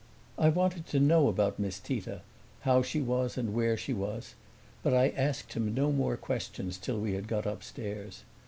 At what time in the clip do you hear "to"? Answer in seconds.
0.87-0.99